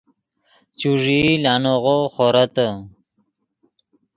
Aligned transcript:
چوݱیئی 0.79 1.31
لانیغو 1.43 1.97
خورتّے 2.13 2.67